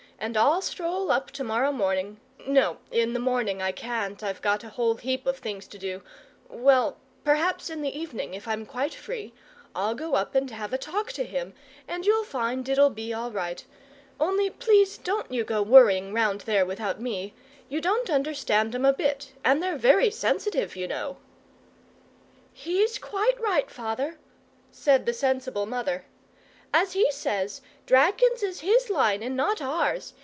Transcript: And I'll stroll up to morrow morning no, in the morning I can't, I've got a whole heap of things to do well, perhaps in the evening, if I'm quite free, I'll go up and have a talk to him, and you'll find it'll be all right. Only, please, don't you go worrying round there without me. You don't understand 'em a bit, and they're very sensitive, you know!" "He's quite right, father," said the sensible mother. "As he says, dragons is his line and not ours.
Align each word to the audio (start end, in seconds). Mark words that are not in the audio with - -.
And 0.23 0.37
I'll 0.37 0.61
stroll 0.61 1.09
up 1.09 1.31
to 1.31 1.43
morrow 1.43 1.71
morning 1.71 2.19
no, 2.47 2.77
in 2.91 3.13
the 3.13 3.19
morning 3.19 3.59
I 3.59 3.71
can't, 3.71 4.21
I've 4.21 4.39
got 4.39 4.63
a 4.63 4.69
whole 4.69 4.93
heap 4.93 5.25
of 5.25 5.39
things 5.39 5.65
to 5.69 5.79
do 5.79 6.03
well, 6.47 6.97
perhaps 7.23 7.71
in 7.71 7.81
the 7.81 7.89
evening, 7.97 8.35
if 8.35 8.47
I'm 8.47 8.67
quite 8.67 8.93
free, 8.93 9.33
I'll 9.73 9.95
go 9.95 10.13
up 10.13 10.35
and 10.35 10.47
have 10.51 10.73
a 10.73 10.77
talk 10.77 11.11
to 11.13 11.23
him, 11.23 11.53
and 11.87 12.05
you'll 12.05 12.23
find 12.23 12.69
it'll 12.69 12.91
be 12.91 13.11
all 13.11 13.31
right. 13.31 13.65
Only, 14.19 14.51
please, 14.51 14.99
don't 14.99 15.31
you 15.31 15.43
go 15.43 15.63
worrying 15.63 16.13
round 16.13 16.41
there 16.41 16.67
without 16.67 17.01
me. 17.01 17.33
You 17.67 17.81
don't 17.81 18.11
understand 18.11 18.75
'em 18.75 18.85
a 18.85 18.93
bit, 18.93 19.33
and 19.43 19.59
they're 19.59 19.75
very 19.75 20.11
sensitive, 20.11 20.75
you 20.75 20.87
know!" 20.87 21.17
"He's 22.53 22.99
quite 22.99 23.39
right, 23.41 23.71
father," 23.71 24.19
said 24.71 25.07
the 25.07 25.13
sensible 25.15 25.65
mother. 25.65 26.05
"As 26.73 26.93
he 26.93 27.11
says, 27.11 27.59
dragons 27.85 28.41
is 28.41 28.61
his 28.61 28.89
line 28.89 29.21
and 29.21 29.35
not 29.35 29.61
ours. 29.61 30.13